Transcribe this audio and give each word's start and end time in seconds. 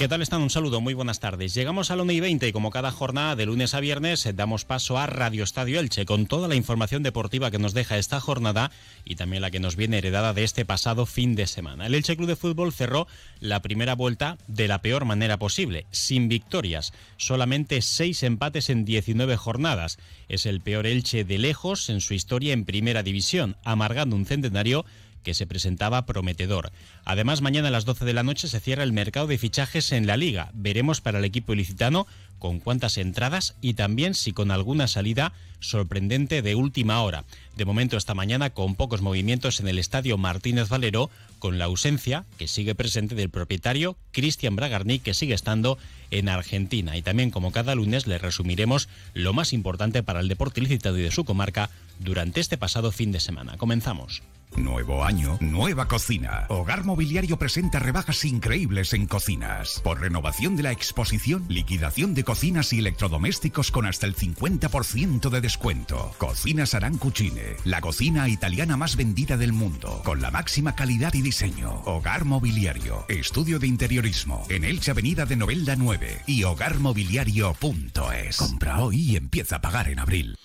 ¿Qué 0.00 0.08
tal 0.08 0.22
están? 0.22 0.40
Un 0.40 0.48
saludo, 0.48 0.80
muy 0.80 0.94
buenas 0.94 1.20
tardes. 1.20 1.52
Llegamos 1.52 1.90
a 1.90 1.96
la 1.96 2.04
1 2.04 2.12
y 2.12 2.20
20 2.20 2.48
y 2.48 2.52
como 2.52 2.70
cada 2.70 2.90
jornada 2.90 3.36
de 3.36 3.44
lunes 3.44 3.74
a 3.74 3.80
viernes 3.80 4.24
eh, 4.24 4.32
damos 4.32 4.64
paso 4.64 4.96
a 4.96 5.04
Radio 5.04 5.44
Estadio 5.44 5.78
Elche 5.78 6.06
con 6.06 6.24
toda 6.24 6.48
la 6.48 6.54
información 6.54 7.02
deportiva 7.02 7.50
que 7.50 7.58
nos 7.58 7.74
deja 7.74 7.98
esta 7.98 8.18
jornada 8.18 8.70
y 9.04 9.16
también 9.16 9.42
la 9.42 9.50
que 9.50 9.60
nos 9.60 9.76
viene 9.76 9.98
heredada 9.98 10.32
de 10.32 10.42
este 10.42 10.64
pasado 10.64 11.04
fin 11.04 11.34
de 11.34 11.46
semana. 11.46 11.84
El 11.84 11.94
Elche 11.94 12.16
Club 12.16 12.28
de 12.28 12.36
Fútbol 12.36 12.72
cerró 12.72 13.08
la 13.40 13.60
primera 13.60 13.94
vuelta 13.94 14.38
de 14.46 14.68
la 14.68 14.80
peor 14.80 15.04
manera 15.04 15.38
posible, 15.38 15.84
sin 15.90 16.30
victorias, 16.30 16.94
solamente 17.18 17.82
seis 17.82 18.22
empates 18.22 18.70
en 18.70 18.86
19 18.86 19.36
jornadas. 19.36 19.98
Es 20.30 20.46
el 20.46 20.62
peor 20.62 20.86
Elche 20.86 21.24
de 21.24 21.36
lejos 21.36 21.90
en 21.90 22.00
su 22.00 22.14
historia 22.14 22.54
en 22.54 22.64
primera 22.64 23.02
división, 23.02 23.58
amargando 23.64 24.16
un 24.16 24.24
centenario 24.24 24.86
que 25.22 25.34
se 25.34 25.46
presentaba 25.46 26.06
prometedor. 26.06 26.72
Además, 27.04 27.40
mañana 27.40 27.68
a 27.68 27.70
las 27.70 27.84
12 27.84 28.04
de 28.04 28.12
la 28.12 28.22
noche 28.22 28.48
se 28.48 28.60
cierra 28.60 28.82
el 28.82 28.92
mercado 28.92 29.26
de 29.26 29.38
fichajes 29.38 29.92
en 29.92 30.06
la 30.06 30.16
liga. 30.16 30.50
Veremos 30.54 31.00
para 31.00 31.18
el 31.18 31.24
equipo 31.24 31.52
ilicitano 31.52 32.06
con 32.38 32.58
cuántas 32.58 32.96
entradas 32.98 33.54
y 33.60 33.74
también 33.74 34.14
si 34.14 34.32
con 34.32 34.50
alguna 34.50 34.88
salida 34.88 35.32
sorprendente 35.60 36.42
de 36.42 36.54
última 36.54 37.02
hora. 37.02 37.24
De 37.56 37.64
momento 37.64 37.96
esta 37.96 38.14
mañana 38.14 38.50
con 38.50 38.74
pocos 38.74 39.02
movimientos 39.02 39.60
en 39.60 39.68
el 39.68 39.78
estadio 39.78 40.16
Martínez 40.18 40.68
Valero, 40.68 41.10
con 41.38 41.58
la 41.58 41.66
ausencia 41.66 42.24
que 42.38 42.48
sigue 42.48 42.74
presente 42.74 43.14
del 43.14 43.30
propietario 43.30 43.96
Cristian 44.10 44.56
Bragarni, 44.56 44.98
que 44.98 45.14
sigue 45.14 45.34
estando 45.34 45.78
en 46.10 46.28
Argentina. 46.28 46.96
Y 46.96 47.02
también 47.02 47.30
como 47.30 47.52
cada 47.52 47.74
lunes 47.74 48.06
le 48.06 48.18
resumiremos 48.18 48.88
lo 49.14 49.32
más 49.32 49.52
importante 49.52 50.02
para 50.02 50.20
el 50.20 50.28
deporte 50.28 50.60
ilicitado 50.60 50.98
y 50.98 51.02
de 51.02 51.10
su 51.10 51.24
comarca 51.24 51.70
durante 51.98 52.40
este 52.40 52.56
pasado 52.56 52.90
fin 52.90 53.12
de 53.12 53.20
semana. 53.20 53.58
Comenzamos. 53.58 54.22
Nuevo 54.56 55.04
año, 55.04 55.38
nueva 55.40 55.86
cocina. 55.86 56.46
Hogar 56.48 56.84
Mobiliario 56.84 57.38
presenta 57.38 57.78
rebajas 57.78 58.24
increíbles 58.24 58.92
en 58.92 59.06
cocinas. 59.06 59.80
Por 59.82 60.00
renovación 60.00 60.56
de 60.56 60.64
la 60.64 60.72
exposición, 60.72 61.44
liquidación 61.48 62.14
de 62.14 62.24
cocinas 62.24 62.72
y 62.72 62.80
electrodomésticos 62.80 63.70
con 63.70 63.86
hasta 63.86 64.06
el 64.06 64.16
50% 64.16 65.30
de 65.30 65.40
descuento. 65.40 66.12
Cocinas 66.18 66.74
Arancucine, 66.74 67.56
la 67.64 67.80
cocina 67.80 68.28
italiana 68.28 68.76
más 68.76 68.96
vendida 68.96 69.36
del 69.36 69.52
mundo, 69.52 70.02
con 70.04 70.20
la 70.20 70.30
máxima 70.30 70.74
calidad 70.74 71.14
y 71.14 71.22
diseño. 71.22 71.82
Hogar 71.84 72.24
Mobiliario, 72.24 73.04
estudio 73.08 73.58
de 73.58 73.66
interiorismo, 73.66 74.44
en 74.48 74.64
Elche 74.64 74.90
Avenida 74.90 75.26
de 75.26 75.36
Novelda 75.36 75.76
9 75.76 76.22
y 76.26 76.44
hogarmobiliario.es. 76.44 78.36
Compra 78.36 78.80
hoy 78.80 79.00
y 79.12 79.16
empieza 79.16 79.56
a 79.56 79.60
pagar 79.60 79.88
en 79.88 80.00
abril. 80.00 80.36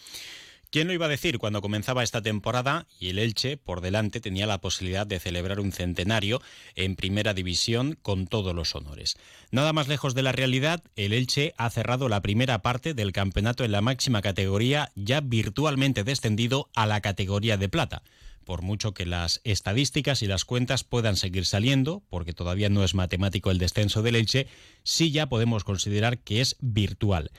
¿Quién 0.76 0.90
lo 0.90 0.94
iba 0.94 1.06
a 1.06 1.08
decir 1.08 1.40
cuando 1.40 1.62
comenzaba 1.62 2.04
esta 2.04 2.22
temporada 2.22 2.86
y 3.00 3.08
el 3.08 3.18
Elche 3.18 3.56
por 3.56 3.80
delante 3.80 4.20
tenía 4.20 4.46
la 4.46 4.60
posibilidad 4.60 5.08
de 5.08 5.22
celebrar 5.22 5.62
un 5.62 5.72
centenario 5.72 6.42
en 6.76 6.98
primera 6.98 7.34
división 7.34 7.98
con 8.02 8.28
todos 8.28 8.54
los 8.54 8.76
honores? 8.76 9.16
Nada 9.52 9.72
más 9.72 9.88
lejos 9.88 10.16
de 10.16 10.22
la 10.22 10.34
realidad, 10.34 10.84
el 10.98 11.14
Elche 11.14 11.54
ha 11.58 11.70
cerrado 11.70 12.10
la 12.10 12.22
primera 12.22 12.62
parte 12.62 12.94
del 12.94 13.14
campeonato 13.14 13.64
en 13.64 13.72
la 13.72 13.80
máxima 13.80 14.22
categoría 14.22 14.92
ya 14.96 15.22
virtualmente 15.22 16.04
descendido 16.04 16.70
a 16.76 16.86
la 16.88 17.00
categoría 17.00 17.56
de 17.56 17.70
plata 17.70 18.04
por 18.44 18.62
mucho 18.62 18.94
que 18.94 19.06
las 19.06 19.42
estadísticas 19.44 20.22
y 20.22 20.28
las 20.28 20.46
cuentas 20.46 20.84
puedan 20.84 21.16
seguir 21.16 21.46
saliendo, 21.48 22.04
porque 22.10 22.32
todavía 22.32 22.70
no 22.70 22.84
es 22.84 22.94
matemático 22.94 23.50
el 23.50 23.58
descenso 23.58 24.04
del 24.04 24.16
Elche, 24.16 24.46
sí 24.84 25.10
ya 25.10 25.28
podemos 25.30 25.64
considerar 25.64 26.20
que 26.20 26.42
es 26.42 26.56
virtual. 26.60 27.32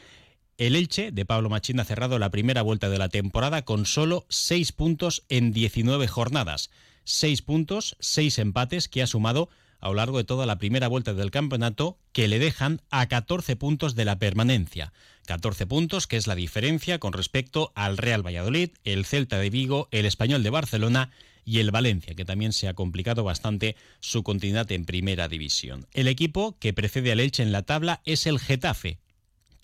El 0.59 0.75
Elche 0.75 1.11
de 1.13 1.27
Pablo 1.27 1.51
Machín 1.51 1.81
ha 1.81 1.85
cerrado 1.85 2.19
la 2.19 2.31
primera 2.31 2.63
vuelta 2.63 2.89
de 2.89 2.97
la 2.97 3.11
temporada 3.11 3.67
con 3.67 3.85
solo 3.85 4.25
6 4.31 4.73
puntos 4.73 5.25
en 5.29 5.53
19 5.53 6.09
jornadas. 6.09 6.71
6 7.05 7.43
puntos, 7.43 7.95
6 8.01 8.39
empates 8.39 8.89
que 8.89 9.03
ha 9.03 9.07
sumado 9.07 9.51
a 9.81 9.89
lo 9.89 9.95
largo 9.97 10.17
de 10.17 10.25
toda 10.25 10.47
la 10.47 10.57
primera 10.57 10.89
vuelta 10.89 11.13
del 11.13 11.31
campeonato 11.31 11.99
que 12.13 12.27
le 12.27 12.39
dejan 12.39 12.81
a 12.89 13.07
14 13.07 13.55
puntos 13.57 13.97
de 13.97 14.07
la 14.07 14.19
permanencia. 14.19 14.95
14 15.27 15.67
puntos 15.67 16.07
que 16.07 16.17
es 16.17 16.27
la 16.27 16.35
diferencia 16.35 16.99
con 16.99 17.13
respecto 17.13 17.71
al 17.75 17.99
Real 17.99 18.27
Valladolid, 18.27 18.71
el 18.85 19.05
Celta 19.05 19.39
de 19.39 19.51
Vigo, 19.51 19.89
el 19.91 20.07
Español 20.07 20.43
de 20.43 20.51
Barcelona 20.51 21.11
y 21.45 21.59
el 21.59 21.71
Valencia, 21.71 22.15
que 22.15 22.25
también 22.25 22.55
se 22.55 22.67
ha 22.67 22.73
complicado 22.73 23.25
bastante 23.25 23.77
su 24.01 24.23
continuidad 24.23 24.73
en 24.73 24.87
primera 24.87 25.29
división. 25.29 25.87
El 25.93 26.09
equipo 26.09 26.57
que 26.59 26.73
precede 26.73 27.13
al 27.13 27.21
Elche 27.21 27.43
en 27.43 27.53
la 27.53 27.63
tabla 27.63 28.01
es 28.07 28.27
el 28.27 28.39
Getafe, 28.39 29.01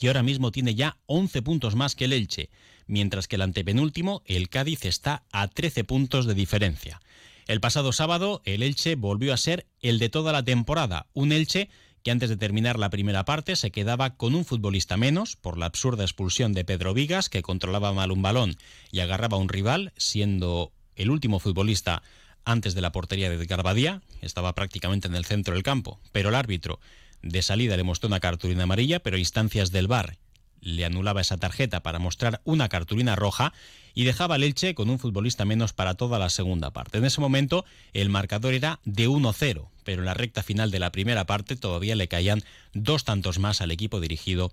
que 0.02 0.08
ahora 0.08 0.24
mismo 0.24 0.50
tiene 0.50 0.74
ya 0.74 0.96
11 1.06 1.42
puntos 1.42 1.76
más 1.76 1.94
que 1.94 2.06
el 2.06 2.12
Elche, 2.12 2.50
mientras 2.88 3.28
que 3.28 3.36
el 3.36 3.42
antepenúltimo, 3.42 4.24
el 4.26 4.48
Cádiz, 4.48 4.84
está 4.84 5.22
a 5.30 5.46
13 5.46 5.84
puntos 5.84 6.26
de 6.26 6.34
diferencia. 6.34 7.00
El 7.46 7.60
pasado 7.60 7.92
sábado, 7.92 8.42
el 8.44 8.64
Elche 8.64 8.96
volvió 8.96 9.32
a 9.32 9.36
ser 9.36 9.64
el 9.80 10.00
de 10.00 10.08
toda 10.08 10.32
la 10.32 10.42
temporada, 10.42 11.06
un 11.12 11.30
Elche 11.30 11.70
que 12.02 12.10
antes 12.10 12.30
de 12.30 12.36
terminar 12.36 12.80
la 12.80 12.90
primera 12.90 13.24
parte 13.24 13.54
se 13.54 13.70
quedaba 13.70 14.16
con 14.16 14.34
un 14.34 14.44
futbolista 14.44 14.96
menos 14.96 15.36
por 15.36 15.56
la 15.56 15.66
absurda 15.66 16.02
expulsión 16.02 16.52
de 16.52 16.64
Pedro 16.64 16.94
Vigas, 16.94 17.28
que 17.28 17.42
controlaba 17.42 17.92
mal 17.92 18.10
un 18.10 18.22
balón 18.22 18.56
y 18.90 18.98
agarraba 18.98 19.36
a 19.36 19.40
un 19.40 19.48
rival, 19.48 19.92
siendo 19.96 20.72
el 20.96 21.10
último 21.10 21.38
futbolista 21.38 22.02
antes 22.44 22.74
de 22.74 22.80
la 22.80 22.90
portería 22.90 23.30
de 23.30 23.36
Edgar 23.36 23.62
Badía, 23.62 24.02
estaba 24.20 24.52
prácticamente 24.56 25.06
en 25.06 25.14
el 25.14 25.24
centro 25.24 25.54
del 25.54 25.62
campo, 25.62 26.00
pero 26.10 26.30
el 26.30 26.34
árbitro 26.34 26.80
de 27.22 27.42
salida 27.42 27.76
le 27.76 27.84
mostró 27.84 28.08
una 28.08 28.20
cartulina 28.20 28.64
amarilla, 28.64 29.00
pero 29.00 29.18
instancias 29.18 29.70
del 29.70 29.88
bar 29.88 30.18
le 30.62 30.84
anulaba 30.84 31.20
esa 31.20 31.36
tarjeta 31.36 31.82
para 31.82 31.98
mostrar 31.98 32.40
una 32.44 32.68
cartulina 32.68 33.16
roja 33.16 33.52
y 33.94 34.04
dejaba 34.04 34.36
al 34.36 34.44
Elche 34.44 34.74
con 34.74 34.90
un 34.90 34.98
futbolista 34.98 35.44
menos 35.44 35.72
para 35.72 35.94
toda 35.94 36.18
la 36.18 36.30
segunda 36.30 36.70
parte. 36.70 36.98
En 36.98 37.04
ese 37.04 37.20
momento 37.20 37.64
el 37.92 38.08
marcador 38.08 38.54
era 38.54 38.80
de 38.84 39.08
1-0, 39.08 39.68
pero 39.84 40.02
en 40.02 40.06
la 40.06 40.14
recta 40.14 40.42
final 40.42 40.70
de 40.70 40.78
la 40.78 40.92
primera 40.92 41.26
parte 41.26 41.56
todavía 41.56 41.96
le 41.96 42.08
caían 42.08 42.42
dos 42.72 43.04
tantos 43.04 43.38
más 43.38 43.60
al 43.60 43.72
equipo 43.72 44.00
dirigido 44.00 44.52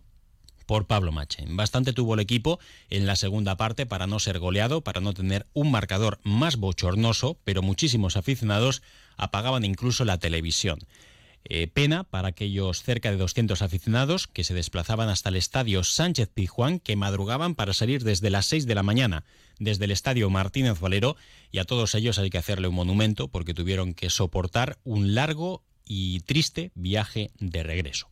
por 0.66 0.86
Pablo 0.86 1.12
Machen. 1.12 1.56
Bastante 1.58 1.94
tuvo 1.94 2.16
el 2.16 2.20
equipo 2.20 2.60
en 2.90 3.08
la 3.08 3.16
segunda 3.16 3.56
parte 3.56 3.86
para 3.86 4.06
no 4.06 4.20
ser 4.20 4.38
goleado, 4.38 4.82
para 4.82 5.02
no 5.02 5.14
tener 5.14 5.48
un 5.54 5.72
marcador 5.72 6.20
más 6.24 6.58
bochornoso, 6.58 7.40
pero 7.44 7.62
muchísimos 7.62 8.18
aficionados 8.18 8.84
apagaban 9.18 9.66
incluso 9.66 10.06
la 10.06 10.20
televisión. 10.20 10.80
Eh, 11.46 11.68
pena 11.68 12.04
para 12.04 12.30
aquellos 12.30 12.84
cerca 12.84 13.12
de 13.12 13.18
200 13.18 13.62
aficionados 13.62 14.28
que 14.28 14.44
se 14.44 14.54
desplazaban 14.54 15.10
hasta 15.10 15.30
el 15.30 15.36
estadio 15.36 15.84
Sánchez 15.84 16.30
Pizjuán, 16.34 16.80
que 16.80 16.96
madrugaban 16.96 17.56
para 17.56 17.74
salir 17.74 18.04
desde 18.04 18.30
las 18.30 18.46
6 18.48 18.68
de 18.68 18.76
la 18.76 18.84
mañana, 18.84 19.24
desde 19.58 19.86
el 19.86 19.92
estadio 19.92 20.30
Martínez 20.30 20.80
Valero, 20.80 21.16
y 21.52 21.60
a 21.60 21.66
todos 21.66 21.96
ellos 21.96 22.20
hay 22.20 22.30
que 22.30 22.38
hacerle 22.38 22.68
un 22.68 22.76
monumento 22.76 23.30
porque 23.30 23.54
tuvieron 23.54 23.94
que 23.94 24.10
soportar 24.10 24.78
un 24.84 25.16
largo 25.16 25.64
y 25.86 26.20
triste 26.22 26.72
viaje 26.76 27.32
de 27.40 27.64
regreso. 27.64 28.08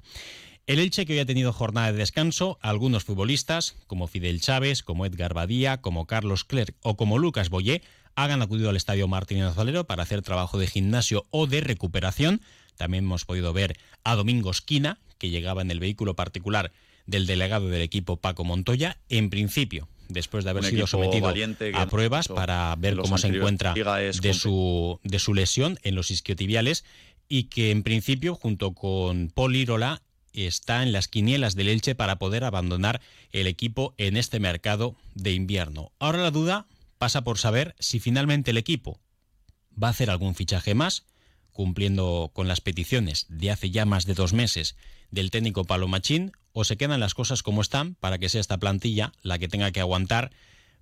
El 0.65 0.79
Elche 0.79 1.05
que 1.05 1.13
hoy 1.13 1.19
ha 1.19 1.25
tenido 1.25 1.53
jornada 1.53 1.91
de 1.91 1.97
descanso, 1.97 2.57
algunos 2.61 3.05
futbolistas, 3.05 3.75
como 3.88 4.07
Fidel 4.07 4.41
Chávez, 4.41 4.83
como 4.83 5.05
Edgar 5.05 5.33
Badía, 5.33 5.77
como 5.77 6.07
Carlos 6.07 6.44
Clerc 6.44 6.75
o 6.81 6.97
como 6.97 7.19
Lucas 7.19 7.49
Boyé, 7.49 7.83
hagan 8.15 8.41
acudido 8.41 8.69
al 8.69 8.75
estadio 8.75 9.07
Martínez 9.07 9.53
Valero 9.55 9.85
para 9.85 10.03
hacer 10.03 10.23
trabajo 10.23 10.57
de 10.57 10.67
gimnasio 10.67 11.25
o 11.29 11.45
de 11.45 11.61
recuperación 11.61 12.41
también 12.77 13.03
hemos 13.03 13.25
podido 13.25 13.53
ver 13.53 13.77
a 14.03 14.15
Domingo 14.15 14.51
Esquina, 14.51 14.99
que 15.17 15.29
llegaba 15.29 15.61
en 15.61 15.71
el 15.71 15.79
vehículo 15.79 16.15
particular 16.15 16.71
del 17.05 17.25
delegado 17.25 17.69
del 17.69 17.81
equipo 17.81 18.17
Paco 18.17 18.43
Montoya, 18.43 18.97
en 19.09 19.29
principio, 19.29 19.88
después 20.09 20.43
de 20.43 20.51
haber 20.51 20.65
sido 20.65 20.88
sometido 20.88 21.33
a 21.73 21.85
pruebas 21.88 22.27
para 22.27 22.75
ver 22.77 22.97
cómo 22.97 23.17
se 23.17 23.27
encuentra 23.27 23.73
de 23.73 24.33
su, 24.33 24.99
de 25.03 25.19
su 25.19 25.33
lesión 25.33 25.79
en 25.83 25.95
los 25.95 26.11
isquiotibiales 26.11 26.85
y 27.29 27.45
que 27.45 27.71
en 27.71 27.83
principio, 27.83 28.35
junto 28.35 28.73
con 28.73 29.31
Paul 29.33 29.55
Irola, 29.55 30.01
está 30.33 30.83
en 30.83 30.91
las 30.91 31.07
quinielas 31.07 31.56
del 31.56 31.69
Elche 31.69 31.95
para 31.95 32.19
poder 32.19 32.44
abandonar 32.44 33.01
el 33.31 33.47
equipo 33.47 33.95
en 33.97 34.18
este 34.18 34.39
mercado 34.39 34.95
de 35.15 35.33
invierno. 35.33 35.91
Ahora 36.00 36.19
la 36.19 36.31
duda 36.31 36.68
pasa 36.97 37.24
por 37.24 37.38
saber 37.38 37.75
si 37.79 38.00
finalmente 38.00 38.51
el 38.51 38.57
equipo 38.57 39.00
va 39.81 39.88
a 39.88 39.91
hacer 39.91 40.09
algún 40.09 40.35
fichaje 40.35 40.75
más, 40.75 41.06
cumpliendo 41.57 42.30
con 42.36 42.48
las 42.48 42.62
peticiones 42.62 43.25
de 43.30 43.50
hace 43.50 43.71
ya 43.71 43.83
más 43.83 44.06
de 44.06 44.13
dos 44.13 44.31
meses 44.31 44.75
del 45.09 45.31
técnico 45.31 45.65
Palomachín 45.65 46.31
o 46.54 46.63
se 46.63 46.77
quedan 46.77 47.00
las 47.00 47.15
cosas 47.15 47.42
como 47.42 47.63
están 47.63 47.95
para 47.95 48.19
que 48.19 48.30
sea 48.30 48.42
esta 48.42 48.59
plantilla 48.59 49.12
la 49.24 49.39
que 49.39 49.48
tenga 49.48 49.71
que 49.71 49.80
aguantar 49.80 50.30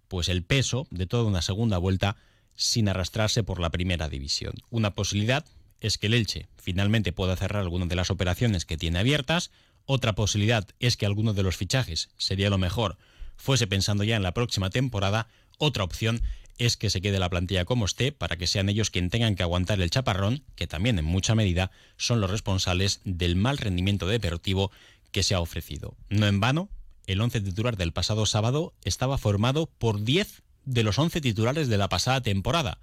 pues 0.10 0.28
el 0.28 0.44
peso 0.44 0.86
de 0.92 1.08
toda 1.08 1.24
una 1.24 1.42
segunda 1.42 1.78
vuelta 1.78 2.18
sin 2.56 2.90
arrastrarse 2.90 3.42
por 3.42 3.62
la 3.62 3.70
primera 3.70 4.10
división. 4.10 4.54
Una 4.70 4.96
posibilidad 4.96 5.46
es 5.80 5.98
que 5.98 6.08
el 6.08 6.14
Elche 6.14 6.50
finalmente 6.58 7.14
pueda 7.14 7.38
cerrar 7.38 7.62
algunas 7.62 7.88
de 7.88 7.96
las 7.96 8.12
operaciones 8.12 8.66
que 8.66 8.76
tiene 8.76 9.00
abiertas, 9.00 9.52
otra 9.86 10.12
posibilidad 10.14 10.68
es 10.82 10.98
que 10.98 11.06
alguno 11.06 11.34
de 11.34 11.44
los 11.44 11.56
fichajes, 11.56 12.10
sería 12.18 12.50
lo 12.50 12.58
mejor, 12.58 12.98
fuese 13.38 13.66
pensando 13.66 14.04
ya 14.04 14.18
en 14.18 14.24
la 14.24 14.34
próxima 14.34 14.70
temporada, 14.70 15.30
otra 15.58 15.86
opción 15.86 16.22
es 16.58 16.78
que 16.78 16.90
se 16.90 17.02
quede 17.02 17.20
la 17.20 17.30
plantilla 17.30 17.66
como 17.66 17.86
esté 17.86 18.12
para 18.12 18.38
que 18.38 18.48
sean 18.48 18.70
ellos 18.70 18.90
quien 18.90 19.10
tengan 19.10 19.36
que 19.36 19.44
aguantar 19.44 19.82
el 19.82 19.90
chaparrón, 19.90 20.44
que 20.56 20.68
también 20.68 21.00
en 21.00 21.06
mucha 21.06 21.36
medida 21.36 21.72
son 21.98 22.22
los 22.22 22.32
responsables 22.32 23.02
del 23.04 23.36
mal 23.36 23.58
rendimiento 23.58 24.08
deportivo 24.08 24.72
que 25.12 25.24
se 25.24 25.36
ha 25.36 25.40
ofrecido. 25.40 25.96
No 26.10 26.28
en 26.28 26.40
vano, 26.40 26.70
el 27.08 27.22
once 27.22 27.42
titular 27.42 27.78
del 27.78 27.94
pasado 27.94 28.26
sábado 28.26 28.74
estaba 28.84 29.18
formado 29.18 29.68
por 29.68 30.04
10 30.04 30.44
de 30.66 30.84
los 30.84 30.98
11 30.98 31.22
titulares 31.22 31.68
de 31.68 31.78
la 31.78 31.90
pasada 31.90 32.22
temporada. 32.22 32.80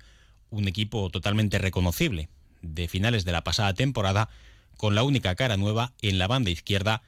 Un 0.51 0.69
equipo 0.69 1.11
totalmente 1.11 1.59
reconocible 1.59 2.29
de 2.63 2.89
finales 2.89 3.25
de 3.25 3.33
la 3.33 3.45
pasada 3.45 3.75
temporada, 3.75 4.29
con 4.77 4.95
la 4.95 5.03
única 5.03 5.35
cara 5.35 5.57
nueva 5.57 5.93
en 6.01 6.19
la 6.19 6.29
banda 6.29 6.51
izquierda 6.51 7.03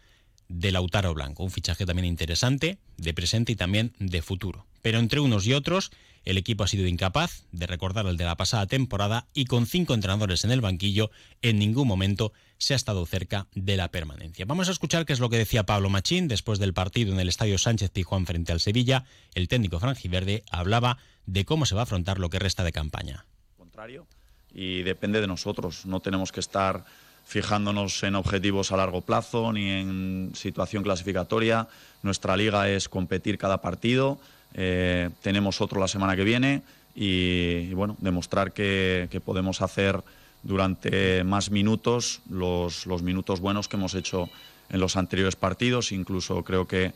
de 0.48 0.72
Lautaro 0.72 1.14
Blanco. 1.14 1.44
Un 1.44 1.50
fichaje 1.50 1.86
también 1.86 2.06
interesante, 2.06 2.78
de 2.96 3.14
presente 3.14 3.52
y 3.52 3.56
también 3.56 3.94
de 3.98 4.22
futuro. 4.22 4.66
Pero 4.82 4.98
entre 4.98 5.20
unos 5.20 5.46
y 5.46 5.54
otros, 5.54 5.90
el 6.24 6.38
equipo 6.38 6.64
ha 6.64 6.68
sido 6.68 6.86
incapaz 6.86 7.44
de 7.52 7.66
recordar 7.66 8.06
el 8.06 8.16
de 8.16 8.24
la 8.24 8.36
pasada 8.36 8.66
temporada 8.66 9.26
y 9.34 9.44
con 9.44 9.66
cinco 9.66 9.94
entrenadores 9.94 10.44
en 10.44 10.50
el 10.50 10.60
banquillo, 10.60 11.10
en 11.42 11.58
ningún 11.58 11.88
momento 11.88 12.32
se 12.58 12.74
ha 12.74 12.76
estado 12.76 13.04
cerca 13.06 13.46
de 13.54 13.76
la 13.76 13.88
permanencia. 13.88 14.44
Vamos 14.46 14.68
a 14.68 14.72
escuchar 14.72 15.04
qué 15.04 15.12
es 15.12 15.20
lo 15.20 15.28
que 15.28 15.38
decía 15.38 15.66
Pablo 15.66 15.90
Machín 15.90 16.28
después 16.28 16.58
del 16.58 16.74
partido 16.74 17.12
en 17.12 17.20
el 17.20 17.28
Estadio 17.28 17.58
Sánchez 17.58 17.90
Pijuán 17.90 18.26
frente 18.26 18.52
al 18.52 18.60
Sevilla. 18.60 19.04
El 19.34 19.48
técnico 19.48 19.80
franjiverde 19.80 20.44
hablaba 20.50 20.98
de 21.26 21.44
cómo 21.44 21.66
se 21.66 21.74
va 21.74 21.82
a 21.82 21.84
afrontar 21.84 22.18
lo 22.18 22.30
que 22.30 22.38
resta 22.38 22.64
de 22.64 22.72
campaña. 22.72 23.26
Contrario, 23.58 24.06
y 24.52 24.82
depende 24.82 25.20
de 25.20 25.26
nosotros. 25.26 25.84
No 25.84 26.00
tenemos 26.00 26.32
que 26.32 26.40
estar 26.40 26.84
fijándonos 27.26 28.02
en 28.02 28.14
objetivos 28.14 28.70
a 28.70 28.76
largo 28.76 29.00
plazo 29.00 29.52
ni 29.52 29.70
en 29.70 30.32
situación 30.34 30.82
clasificatoria. 30.82 31.68
Nuestra 32.02 32.36
liga 32.36 32.68
es 32.68 32.88
competir 32.88 33.38
cada 33.38 33.60
partido. 33.60 34.18
Eh, 34.54 35.10
tenemos 35.20 35.60
otro 35.60 35.80
la 35.80 35.88
semana 35.88 36.14
que 36.16 36.24
viene 36.24 36.62
y, 36.94 37.74
bueno, 37.74 37.96
demostrar 37.98 38.52
que, 38.52 39.08
podemos 39.24 39.60
hacer 39.60 40.00
durante 40.42 41.24
más 41.24 41.50
minutos 41.50 42.20
los, 42.30 42.86
minutos 43.02 43.40
buenos 43.40 43.68
que 43.68 43.76
hemos 43.76 43.94
hecho 43.94 44.30
en 44.70 44.80
los 44.80 44.96
anteriores 44.96 45.36
partidos. 45.36 45.92
Incluso 45.92 46.44
creo 46.44 46.66
que 46.66 46.92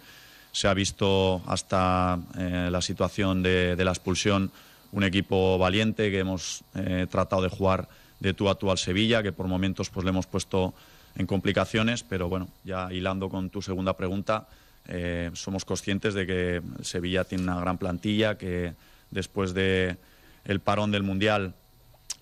se 0.52 0.68
ha 0.68 0.74
visto 0.74 1.42
hasta 1.46 2.18
eh, 2.38 2.68
la 2.70 2.80
situación 2.80 3.42
de, 3.42 3.76
la 3.76 3.90
expulsión 3.90 4.50
un 4.90 5.04
equipo 5.04 5.58
valiente 5.58 6.10
que 6.10 6.20
hemos 6.20 6.62
eh, 6.74 7.06
tratado 7.10 7.42
de 7.42 7.50
jugar 7.50 7.88
de 8.20 8.32
tú 8.34 8.48
a 8.48 8.54
tú 8.54 8.70
al 8.70 8.78
Sevilla, 8.78 9.22
que 9.22 9.32
por 9.32 9.46
momentos 9.46 9.90
pues 9.90 10.04
le 10.04 10.10
hemos 10.10 10.26
puesto 10.26 10.74
en 11.16 11.26
complicaciones, 11.26 12.02
pero 12.02 12.28
bueno, 12.28 12.48
ya 12.64 12.92
hilando 12.92 13.28
con 13.28 13.50
tu 13.50 13.60
segunda 13.60 13.96
pregunta, 13.96 14.48
eh, 14.88 15.30
somos 15.34 15.64
conscientes 15.64 16.14
de 16.14 16.26
que 16.26 16.62
Sevilla 16.82 17.24
tiene 17.24 17.44
una 17.44 17.60
gran 17.60 17.78
plantilla, 17.78 18.36
que 18.38 18.74
después 19.10 19.54
de 19.54 19.96
el 20.44 20.60
parón 20.60 20.90
del 20.90 21.02
Mundial, 21.02 21.54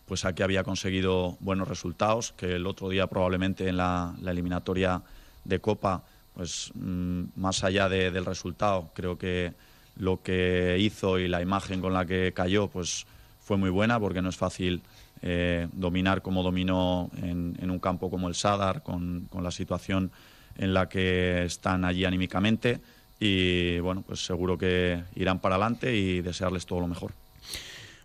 pues 0.06 0.24
aquí 0.24 0.42
había 0.42 0.64
conseguido 0.64 1.36
buenos 1.40 1.68
resultados, 1.68 2.32
que 2.32 2.56
el 2.56 2.66
otro 2.66 2.88
día 2.88 3.06
probablemente 3.06 3.68
en 3.68 3.76
la, 3.76 4.14
eliminatoria 4.26 5.02
de 5.44 5.60
Copa, 5.60 6.04
pues 6.34 6.70
mm, 6.74 7.24
más 7.36 7.64
allá 7.64 7.88
del 7.88 8.24
resultado, 8.24 8.90
creo 8.94 9.16
que 9.16 9.54
lo 9.96 10.22
que 10.22 10.76
hizo 10.78 11.18
y 11.18 11.28
la 11.28 11.40
imagen 11.40 11.80
con 11.80 11.92
la 11.92 12.04
que 12.04 12.32
cayó, 12.34 12.68
pues 12.68 13.06
fue 13.40 13.56
muy 13.56 13.70
buena, 13.70 13.98
porque 14.00 14.20
no 14.20 14.28
es 14.28 14.36
fácil 14.36 14.82
eh, 15.22 15.68
dominar 15.72 16.20
como 16.20 16.42
dominó 16.42 17.10
en, 17.22 17.70
un 17.70 17.78
campo 17.78 18.10
como 18.10 18.28
el 18.28 18.34
Sadar, 18.34 18.82
con, 18.82 19.28
la 19.40 19.50
situación 19.50 20.10
en 20.58 20.74
la 20.74 20.88
que 20.88 21.44
están 21.44 21.84
allí 21.84 22.04
anímicamente. 22.04 22.80
Y 23.18 23.78
bueno, 23.80 24.02
pues 24.06 24.24
seguro 24.24 24.58
que 24.58 25.02
irán 25.14 25.40
para 25.40 25.54
adelante 25.54 25.96
y 25.96 26.20
desearles 26.20 26.66
todo 26.66 26.80
lo 26.80 26.88
mejor. 26.88 27.12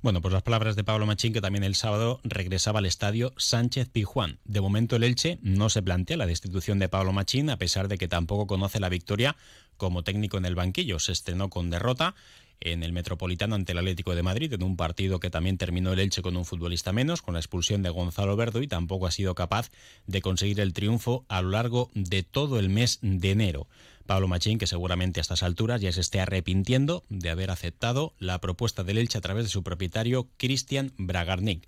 Bueno, 0.02 0.20
pues 0.20 0.34
las 0.34 0.42
palabras 0.42 0.76
de 0.76 0.84
Pablo 0.84 1.06
Machín, 1.06 1.32
que 1.32 1.42
también 1.42 1.64
el 1.64 1.76
sábado 1.76 2.20
regresaba 2.24 2.80
al 2.80 2.88
estadio 2.88 3.34
Sánchez 3.38 3.88
Pijuán. 3.88 4.40
De 4.46 4.60
momento 4.60 4.96
el 4.96 5.04
Elche 5.04 5.38
no 5.44 5.70
se 5.70 5.84
plantea 5.84 6.18
la 6.18 6.26
destitución 6.26 6.80
de 6.80 6.90
Pablo 6.90 7.14
Machín, 7.14 7.52
a 7.52 7.58
pesar 7.58 7.88
de 7.88 8.00
que 8.00 8.08
tampoco 8.08 8.48
conoce 8.48 8.80
la 8.80 8.90
victoria 8.90 9.36
como 9.78 10.04
técnico 10.04 10.40
en 10.40 10.46
el 10.46 10.56
banquillo. 10.56 10.98
Se 10.98 11.12
estrenó 11.12 11.50
con 11.50 11.70
derrota 11.70 12.16
en 12.62 12.84
el 12.84 12.94
Metropolitano 12.94 13.56
ante 13.56 13.74
el 13.74 13.80
Atlético 13.80 14.16
de 14.16 14.24
Madrid, 14.24 14.54
en 14.54 14.64
un 14.64 14.78
partido 14.78 15.20
que 15.20 15.30
también 15.30 15.58
terminó 15.58 15.92
el 15.92 16.00
Elche 16.00 16.22
con 16.22 16.38
un 16.38 16.46
futbolista 16.46 16.94
menos, 16.94 17.22
con 17.22 17.34
la 17.34 17.40
expulsión 17.40 17.82
de 17.82 17.90
Gonzalo 17.90 18.36
Verdo 18.36 18.62
y 18.62 18.68
tampoco 18.68 19.08
ha 19.08 19.12
sido 19.12 19.36
capaz 19.36 19.72
de 20.08 20.22
conseguir 20.22 20.60
el 20.60 20.74
triunfo 20.74 21.26
a 21.28 21.42
lo 21.42 21.50
largo 21.50 21.90
de 21.94 22.24
todo 22.24 22.60
el 22.60 22.70
mes 22.70 23.00
de 23.02 23.32
enero. 23.32 23.68
Pablo 24.06 24.28
Machín, 24.28 24.58
que 24.58 24.68
seguramente 24.68 25.20
a 25.20 25.22
estas 25.22 25.44
alturas 25.44 25.82
ya 25.82 25.92
se 25.92 26.02
esté 26.02 26.20
arrepintiendo 26.20 27.04
de 27.10 27.30
haber 27.30 27.52
aceptado 27.52 28.14
la 28.20 28.40
propuesta 28.40 28.84
del 28.84 28.98
Elche 28.98 29.18
a 29.18 29.22
través 29.22 29.46
de 29.46 29.50
su 29.50 29.64
propietario 29.64 30.30
Cristian 30.38 30.94
Bragarnik. 30.98 31.68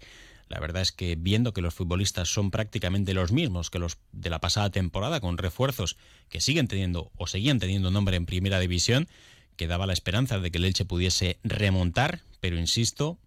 La 0.50 0.60
verdad 0.60 0.81
es 0.81 0.92
que 0.92 1.16
viendo 1.16 1.54
que 1.54 1.62
los 1.62 1.74
futbolistas 1.74 2.30
son 2.30 2.51
prácticamente 2.51 3.13
los 3.13 3.31
mismos 3.31 3.69
que 3.69 3.80
los 3.80 3.98
de 4.12 4.30
la 4.30 4.39
pasada 4.39 4.69
temporada, 4.69 5.19
con 5.19 5.38
refuerzos 5.38 5.98
que 6.30 6.42
siguen 6.42 6.68
teniendo 6.68 7.12
o 7.18 7.28
seguían 7.28 7.60
teniendo 7.60 7.92
nombre 7.92 8.18
en 8.18 8.25
primera 8.25 8.60
división, 8.60 9.07
que 9.55 9.67
daba 9.67 9.88
la 9.88 9.94
esperanza 9.94 10.39
de 10.39 10.51
que 10.51 10.57
el 10.57 10.65
Elche 10.65 10.85
pudiese 10.85 11.38
remontar, 11.44 12.21
pero 12.39 12.57
insisto, 12.57 13.17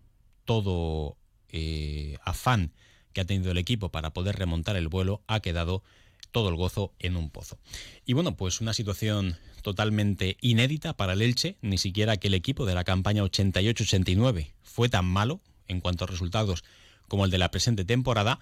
todo 0.44 1.16
eh, 1.50 2.18
afán 2.24 2.72
que 3.12 3.20
ha 3.20 3.24
tenido 3.24 3.50
el 3.50 3.58
equipo 3.58 3.90
para 3.90 4.10
poder 4.10 4.36
remontar 4.36 4.76
el 4.76 4.88
vuelo 4.88 5.22
ha 5.26 5.40
quedado 5.40 5.82
todo 6.32 6.50
el 6.50 6.56
gozo 6.56 6.92
en 6.98 7.16
un 7.16 7.30
pozo. 7.30 7.58
Y 8.04 8.12
bueno, 8.12 8.36
pues 8.36 8.60
una 8.60 8.74
situación 8.74 9.38
totalmente 9.62 10.36
inédita 10.40 10.94
para 10.96 11.14
el 11.14 11.22
Elche, 11.22 11.56
ni 11.62 11.78
siquiera 11.78 12.18
que 12.18 12.28
el 12.28 12.34
equipo 12.34 12.66
de 12.66 12.74
la 12.74 12.84
campaña 12.84 13.22
88-89 13.24 14.52
fue 14.62 14.88
tan 14.88 15.06
malo 15.06 15.40
en 15.66 15.80
cuanto 15.80 16.04
a 16.04 16.08
resultados 16.08 16.62
como 17.08 17.24
el 17.24 17.30
de 17.30 17.38
la 17.38 17.50
presente 17.50 17.84
temporada, 17.84 18.38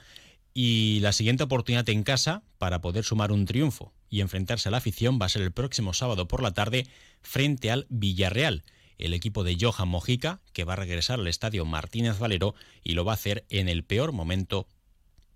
y 0.54 1.00
la 1.00 1.12
siguiente 1.12 1.42
oportunidad 1.42 1.88
en 1.88 2.04
casa 2.04 2.44
para 2.58 2.80
poder 2.80 3.04
sumar 3.04 3.32
un 3.32 3.44
triunfo 3.44 3.92
y 4.08 4.20
enfrentarse 4.20 4.68
a 4.68 4.72
la 4.72 4.78
afición 4.78 5.18
va 5.20 5.26
a 5.26 5.28
ser 5.28 5.42
el 5.42 5.52
próximo 5.52 5.92
sábado 5.92 6.28
por 6.28 6.42
la 6.42 6.54
tarde 6.54 6.86
frente 7.20 7.72
al 7.72 7.86
Villarreal, 7.90 8.62
el 8.96 9.12
equipo 9.12 9.42
de 9.42 9.56
Johan 9.60 9.88
Mojica, 9.88 10.40
que 10.52 10.62
va 10.62 10.74
a 10.74 10.76
regresar 10.76 11.18
al 11.18 11.26
estadio 11.26 11.64
Martínez 11.64 12.20
Valero 12.20 12.54
y 12.84 12.92
lo 12.92 13.04
va 13.04 13.12
a 13.12 13.14
hacer 13.16 13.44
en 13.50 13.68
el 13.68 13.82
peor 13.82 14.12
momento 14.12 14.68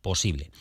posible. 0.01 0.53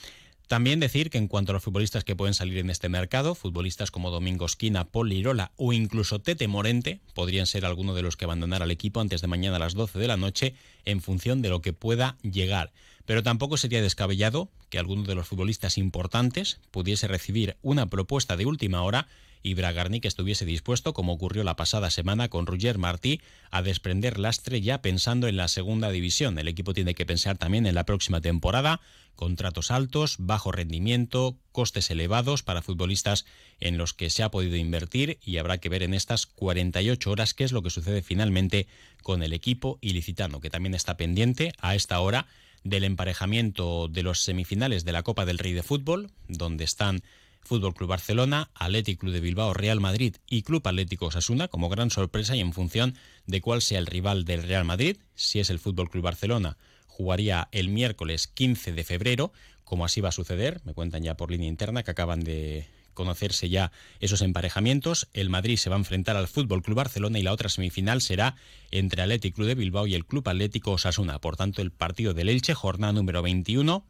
También 0.47 0.79
decir 0.79 1.09
que 1.09 1.17
en 1.17 1.27
cuanto 1.27 1.51
a 1.51 1.53
los 1.53 1.63
futbolistas 1.63 2.05
que 2.05 2.15
pueden 2.15 2.33
salir 2.33 2.57
en 2.59 2.69
este 2.69 2.87
mercado, 2.87 3.35
futbolistas 3.35 3.91
como 3.91 4.11
Domingo 4.11 4.45
Esquina, 4.45 4.85
Paul 4.85 5.09
Lirola 5.09 5.51
o 5.57 5.73
incluso 5.73 6.19
Tete 6.19 6.47
Morente 6.47 7.01
podrían 7.13 7.45
ser 7.45 7.65
algunos 7.65 7.97
de 7.97 8.01
los 8.01 8.15
que 8.15 8.23
abandonar 8.23 8.63
al 8.63 8.71
equipo 8.71 9.01
antes 9.01 9.19
de 9.19 9.27
mañana 9.27 9.57
a 9.57 9.59
las 9.59 9.73
12 9.73 9.99
de 9.99 10.07
la 10.07 10.15
noche 10.15 10.55
en 10.85 11.01
función 11.01 11.41
de 11.41 11.49
lo 11.49 11.61
que 11.61 11.73
pueda 11.73 12.15
llegar. 12.21 12.71
Pero 13.05 13.23
tampoco 13.23 13.57
sería 13.57 13.81
descabellado 13.81 14.49
que 14.69 14.79
alguno 14.79 15.03
de 15.03 15.15
los 15.15 15.27
futbolistas 15.27 15.77
importantes 15.77 16.61
pudiese 16.71 17.09
recibir 17.09 17.57
una 17.61 17.87
propuesta 17.87 18.37
de 18.37 18.45
última 18.45 18.83
hora 18.83 19.07
y 19.47 19.53
Bragarnik 19.53 20.03
estuviese 20.03 20.45
dispuesto, 20.45 20.93
como 20.93 21.13
ocurrió 21.13 21.45
la 21.45 21.55
pasada 21.55 21.89
semana 21.89 22.27
con 22.27 22.45
Roger 22.45 22.77
Martí, 22.77 23.21
a 23.49 23.61
desprender 23.61 24.19
lastre 24.19 24.59
ya 24.59 24.81
pensando 24.81 25.29
en 25.29 25.37
la 25.37 25.47
segunda 25.47 25.89
división. 25.89 26.37
El 26.37 26.49
equipo 26.49 26.73
tiene 26.73 26.95
que 26.95 27.05
pensar 27.05 27.37
también 27.37 27.65
en 27.65 27.73
la 27.73 27.85
próxima 27.85 28.19
temporada, 28.19 28.81
contratos 29.15 29.71
altos, 29.71 30.17
bajo 30.19 30.51
rendimiento, 30.51 31.37
costes 31.53 31.89
elevados 31.89 32.43
para 32.43 32.61
futbolistas 32.61 33.25
en 33.61 33.77
los 33.77 33.93
que 33.93 34.09
se 34.09 34.21
ha 34.21 34.31
podido 34.31 34.57
invertir 34.57 35.17
y 35.23 35.37
habrá 35.37 35.59
que 35.59 35.69
ver 35.69 35.81
en 35.81 35.93
estas 35.93 36.25
48 36.25 37.09
horas 37.09 37.33
qué 37.33 37.45
es 37.45 37.53
lo 37.53 37.63
que 37.63 37.69
sucede 37.69 38.01
finalmente 38.01 38.67
con 39.01 39.23
el 39.23 39.31
equipo 39.31 39.79
ilicitano, 39.79 40.41
que 40.41 40.49
también 40.49 40.75
está 40.75 40.97
pendiente 40.97 41.53
a 41.61 41.73
esta 41.73 42.01
hora 42.01 42.27
del 42.65 42.83
emparejamiento 42.83 43.87
de 43.87 44.03
los 44.03 44.23
semifinales 44.23 44.83
de 44.83 44.91
la 44.91 45.03
Copa 45.03 45.25
del 45.25 45.37
Rey 45.37 45.53
de 45.53 45.63
Fútbol, 45.63 46.11
donde 46.27 46.65
están 46.65 47.01
Fútbol 47.47 47.73
Club 47.73 47.89
Barcelona, 47.89 48.51
Atlético 48.53 49.01
Club 49.01 49.13
de 49.13 49.21
Bilbao, 49.21 49.53
Real 49.53 49.79
Madrid 49.79 50.17
y 50.27 50.43
Club 50.43 50.67
Atlético 50.67 51.07
Osasuna 51.07 51.47
como 51.47 51.69
gran 51.69 51.89
sorpresa 51.89 52.35
y 52.35 52.41
en 52.41 52.53
función 52.53 52.95
de 53.25 53.41
cuál 53.41 53.61
sea 53.61 53.79
el 53.79 53.87
rival 53.87 54.25
del 54.25 54.43
Real 54.43 54.65
Madrid, 54.65 54.97
si 55.15 55.39
es 55.39 55.49
el 55.49 55.59
Fútbol 55.59 55.89
Club 55.89 56.03
Barcelona, 56.03 56.57
jugaría 56.85 57.47
el 57.51 57.69
miércoles 57.69 58.27
15 58.27 58.73
de 58.73 58.83
febrero, 58.83 59.31
como 59.63 59.85
así 59.85 60.01
va 60.01 60.09
a 60.09 60.11
suceder, 60.11 60.61
me 60.65 60.73
cuentan 60.73 61.03
ya 61.03 61.15
por 61.15 61.31
línea 61.31 61.47
interna 61.47 61.83
que 61.83 61.91
acaban 61.91 62.19
de 62.19 62.67
conocerse 62.93 63.47
ya 63.47 63.71
esos 63.99 64.21
emparejamientos. 64.21 65.07
El 65.13 65.29
Madrid 65.29 65.57
se 65.57 65.69
va 65.69 65.75
a 65.75 65.79
enfrentar 65.79 66.17
al 66.17 66.27
Fútbol 66.27 66.63
Club 66.63 66.77
Barcelona 66.77 67.19
y 67.19 67.23
la 67.23 67.31
otra 67.31 67.47
semifinal 67.47 68.01
será 68.01 68.35
entre 68.71 69.03
Atlético 69.03 69.35
Club 69.35 69.47
de 69.47 69.55
Bilbao 69.55 69.87
y 69.87 69.93
el 69.93 70.05
Club 70.05 70.27
Atlético 70.27 70.71
Osasuna. 70.71 71.19
Por 71.19 71.37
tanto, 71.37 71.61
el 71.61 71.71
partido 71.71 72.13
del 72.13 72.27
Elche, 72.27 72.55
jornada 72.55 72.93
número 72.93 73.21
21, 73.21 73.85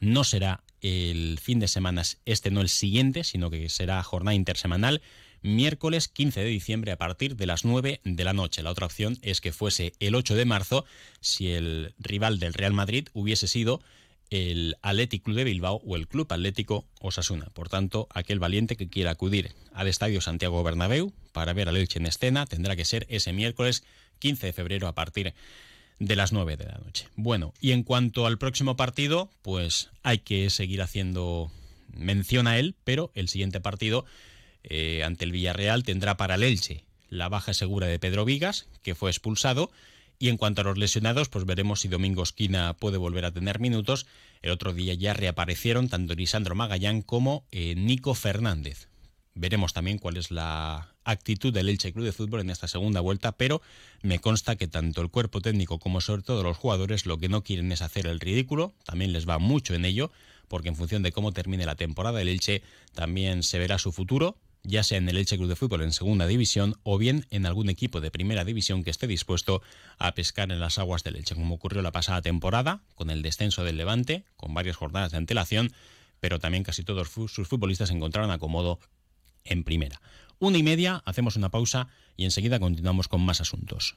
no 0.00 0.24
será 0.24 0.62
el 0.84 1.38
fin 1.40 1.60
de 1.60 1.66
semana, 1.66 2.02
este 2.26 2.50
no 2.50 2.60
el 2.60 2.68
siguiente, 2.68 3.24
sino 3.24 3.48
que 3.48 3.70
será 3.70 4.02
jornada 4.02 4.34
intersemanal, 4.34 5.00
miércoles 5.40 6.08
15 6.08 6.40
de 6.40 6.46
diciembre 6.46 6.92
a 6.92 6.98
partir 6.98 7.36
de 7.36 7.46
las 7.46 7.64
9 7.64 8.02
de 8.04 8.24
la 8.24 8.34
noche. 8.34 8.62
La 8.62 8.70
otra 8.70 8.84
opción 8.84 9.16
es 9.22 9.40
que 9.40 9.50
fuese 9.50 9.94
el 9.98 10.14
8 10.14 10.34
de 10.34 10.44
marzo 10.44 10.84
si 11.20 11.52
el 11.52 11.94
rival 11.98 12.38
del 12.38 12.52
Real 12.52 12.74
Madrid 12.74 13.08
hubiese 13.14 13.48
sido 13.48 13.80
el 14.28 14.76
Atlético 14.82 15.24
Club 15.24 15.36
de 15.38 15.44
Bilbao 15.44 15.80
o 15.86 15.96
el 15.96 16.06
Club 16.06 16.30
Atlético 16.30 16.84
Osasuna. 17.00 17.46
Por 17.54 17.70
tanto, 17.70 18.06
aquel 18.10 18.38
valiente 18.38 18.76
que 18.76 18.90
quiera 18.90 19.12
acudir 19.12 19.52
al 19.72 19.88
Estadio 19.88 20.20
Santiago 20.20 20.62
Bernabéu 20.62 21.14
para 21.32 21.54
ver 21.54 21.70
a 21.70 21.72
Leche 21.72 21.98
en 21.98 22.04
escena 22.06 22.44
tendrá 22.44 22.76
que 22.76 22.84
ser 22.84 23.06
ese 23.08 23.32
miércoles 23.32 23.84
15 24.18 24.48
de 24.48 24.52
febrero 24.52 24.86
a 24.86 24.94
partir 24.94 25.28
de 25.28 25.34
de 25.98 26.16
las 26.16 26.32
9 26.32 26.56
de 26.56 26.66
la 26.66 26.78
noche. 26.84 27.08
Bueno, 27.16 27.54
y 27.60 27.72
en 27.72 27.82
cuanto 27.82 28.26
al 28.26 28.38
próximo 28.38 28.76
partido, 28.76 29.30
pues 29.42 29.90
hay 30.02 30.18
que 30.18 30.50
seguir 30.50 30.82
haciendo 30.82 31.50
mención 31.96 32.46
a 32.46 32.58
él, 32.58 32.74
pero 32.84 33.10
el 33.14 33.28
siguiente 33.28 33.60
partido 33.60 34.04
eh, 34.64 35.04
ante 35.04 35.24
el 35.24 35.32
Villarreal 35.32 35.84
tendrá 35.84 36.16
para 36.16 36.34
el 36.34 36.42
Elche 36.42 36.84
la 37.14 37.28
baja 37.28 37.54
segura 37.54 37.86
de 37.86 37.98
Pedro 37.98 38.24
Vigas, 38.24 38.66
que 38.82 38.94
fue 38.94 39.10
expulsado, 39.10 39.70
y 40.18 40.28
en 40.28 40.36
cuanto 40.36 40.60
a 40.60 40.64
los 40.64 40.78
lesionados, 40.78 41.28
pues 41.28 41.44
veremos 41.44 41.80
si 41.80 41.88
Domingo 41.88 42.22
Esquina 42.22 42.74
puede 42.74 42.98
volver 42.98 43.24
a 43.24 43.32
tener 43.32 43.60
minutos. 43.60 44.06
El 44.42 44.50
otro 44.50 44.72
día 44.72 44.94
ya 44.94 45.12
reaparecieron 45.12 45.88
tanto 45.88 46.14
Lisandro 46.14 46.54
Magallán 46.54 47.02
como 47.02 47.46
eh, 47.50 47.74
Nico 47.76 48.14
Fernández. 48.14 48.88
Veremos 49.34 49.72
también 49.72 49.98
cuál 49.98 50.16
es 50.16 50.30
la 50.30 50.93
actitud 51.04 51.52
del 51.52 51.68
Elche 51.68 51.92
Club 51.92 52.04
de 52.04 52.12
Fútbol 52.12 52.40
en 52.40 52.50
esta 52.50 52.68
segunda 52.68 53.00
vuelta, 53.00 53.32
pero 53.32 53.62
me 54.02 54.18
consta 54.18 54.56
que 54.56 54.66
tanto 54.66 55.02
el 55.02 55.10
cuerpo 55.10 55.40
técnico 55.40 55.78
como 55.78 56.00
sobre 56.00 56.22
todo 56.22 56.42
los 56.42 56.56
jugadores 56.56 57.06
lo 57.06 57.18
que 57.18 57.28
no 57.28 57.42
quieren 57.42 57.70
es 57.72 57.82
hacer 57.82 58.06
el 58.06 58.20
ridículo, 58.20 58.72
también 58.84 59.12
les 59.12 59.28
va 59.28 59.38
mucho 59.38 59.74
en 59.74 59.84
ello, 59.84 60.10
porque 60.48 60.68
en 60.68 60.76
función 60.76 61.02
de 61.02 61.12
cómo 61.12 61.32
termine 61.32 61.66
la 61.66 61.74
temporada 61.74 62.20
el 62.20 62.28
Elche 62.28 62.62
también 62.94 63.42
se 63.42 63.58
verá 63.58 63.78
su 63.78 63.92
futuro, 63.92 64.36
ya 64.62 64.82
sea 64.82 64.98
en 64.98 65.08
el 65.08 65.18
Elche 65.18 65.36
Club 65.36 65.48
de 65.48 65.56
Fútbol 65.56 65.82
en 65.82 65.92
segunda 65.92 66.26
división 66.26 66.76
o 66.82 66.96
bien 66.96 67.26
en 67.30 67.44
algún 67.44 67.68
equipo 67.68 68.00
de 68.00 68.10
primera 68.10 68.44
división 68.44 68.82
que 68.82 68.90
esté 68.90 69.06
dispuesto 69.06 69.62
a 69.98 70.12
pescar 70.14 70.50
en 70.50 70.60
las 70.60 70.78
aguas 70.78 71.04
del 71.04 71.16
Elche, 71.16 71.34
como 71.34 71.54
ocurrió 71.54 71.82
la 71.82 71.92
pasada 71.92 72.22
temporada 72.22 72.80
con 72.94 73.10
el 73.10 73.22
descenso 73.22 73.62
del 73.62 73.76
Levante, 73.76 74.24
con 74.36 74.54
varias 74.54 74.76
jornadas 74.76 75.12
de 75.12 75.18
antelación, 75.18 75.72
pero 76.20 76.38
también 76.38 76.64
casi 76.64 76.82
todos 76.82 77.10
sus 77.10 77.48
futbolistas 77.48 77.90
encontraron 77.90 78.30
acomodo 78.30 78.80
en 79.44 79.62
primera. 79.62 80.00
Una 80.38 80.58
y 80.58 80.62
media, 80.62 81.02
hacemos 81.04 81.36
una 81.36 81.50
pausa 81.50 81.88
y 82.16 82.24
enseguida 82.24 82.60
continuamos 82.60 83.08
con 83.08 83.20
más 83.22 83.40
asuntos. 83.40 83.96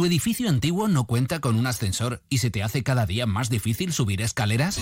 ¿Tu 0.00 0.06
edificio 0.06 0.48
antiguo 0.48 0.88
no 0.88 1.04
cuenta 1.04 1.40
con 1.40 1.56
un 1.56 1.66
ascensor 1.66 2.22
y 2.30 2.38
se 2.38 2.50
te 2.50 2.62
hace 2.62 2.82
cada 2.82 3.04
día 3.04 3.26
más 3.26 3.50
difícil 3.50 3.92
subir 3.92 4.22
escaleras? 4.22 4.80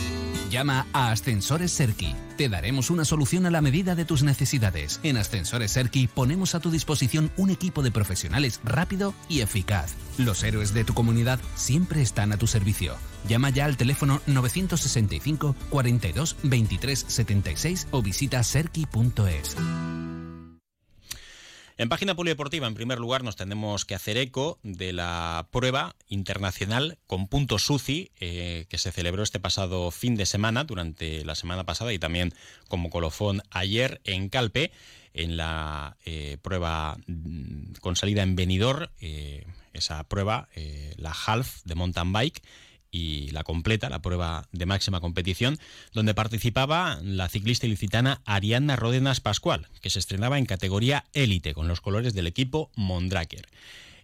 Llama 0.48 0.86
a 0.92 1.10
Ascensores 1.10 1.72
Serki. 1.72 2.14
Te 2.36 2.48
daremos 2.48 2.88
una 2.88 3.04
solución 3.04 3.44
a 3.44 3.50
la 3.50 3.60
medida 3.60 3.96
de 3.96 4.04
tus 4.04 4.22
necesidades. 4.22 5.00
En 5.02 5.16
Ascensores 5.16 5.72
Serki 5.72 6.06
ponemos 6.06 6.54
a 6.54 6.60
tu 6.60 6.70
disposición 6.70 7.32
un 7.36 7.50
equipo 7.50 7.82
de 7.82 7.90
profesionales 7.90 8.60
rápido 8.62 9.12
y 9.28 9.40
eficaz. 9.40 9.92
Los 10.18 10.44
héroes 10.44 10.72
de 10.72 10.84
tu 10.84 10.94
comunidad 10.94 11.40
siempre 11.56 12.00
están 12.00 12.32
a 12.32 12.36
tu 12.36 12.46
servicio. 12.46 12.94
Llama 13.26 13.50
ya 13.50 13.64
al 13.64 13.76
teléfono 13.76 14.22
965 14.28 15.56
42 15.68 16.36
23 16.44 17.06
76 17.08 17.88
o 17.90 18.02
visita 18.02 18.44
serki.es. 18.44 19.56
En 21.80 21.88
página 21.88 22.16
polideportiva, 22.16 22.66
en 22.66 22.74
primer 22.74 22.98
lugar, 22.98 23.22
nos 23.22 23.36
tenemos 23.36 23.84
que 23.84 23.94
hacer 23.94 24.16
eco 24.16 24.58
de 24.64 24.92
la 24.92 25.46
prueba 25.52 25.94
internacional 26.08 26.98
con 27.06 27.28
puntos 27.28 27.66
SUCI 27.66 28.10
eh, 28.18 28.66
que 28.68 28.78
se 28.78 28.90
celebró 28.90 29.22
este 29.22 29.38
pasado 29.38 29.92
fin 29.92 30.16
de 30.16 30.26
semana, 30.26 30.64
durante 30.64 31.24
la 31.24 31.36
semana 31.36 31.62
pasada 31.62 31.92
y 31.92 32.00
también 32.00 32.34
como 32.66 32.90
colofón 32.90 33.42
ayer 33.50 34.00
en 34.02 34.28
Calpe, 34.28 34.72
en 35.14 35.36
la 35.36 35.96
eh, 36.04 36.38
prueba 36.42 36.96
mm, 37.06 37.74
con 37.80 37.94
salida 37.94 38.24
en 38.24 38.34
Benidorm, 38.34 38.88
eh, 39.00 39.46
esa 39.72 40.02
prueba, 40.02 40.48
la 40.96 41.12
half 41.12 41.62
de 41.62 41.76
mountain 41.76 42.12
bike 42.12 42.42
y 42.90 43.30
la 43.30 43.44
completa, 43.44 43.90
la 43.90 44.02
prueba 44.02 44.48
de 44.52 44.66
máxima 44.66 45.00
competición, 45.00 45.58
donde 45.92 46.14
participaba 46.14 46.98
la 47.02 47.28
ciclista 47.28 47.66
ilicitana 47.66 48.22
Arianna 48.24 48.76
Ródenas 48.76 49.20
Pascual, 49.20 49.68
que 49.80 49.90
se 49.90 49.98
estrenaba 49.98 50.38
en 50.38 50.46
categoría 50.46 51.04
élite 51.12 51.54
con 51.54 51.68
los 51.68 51.80
colores 51.80 52.14
del 52.14 52.26
equipo 52.26 52.70
Mondraker. 52.76 53.46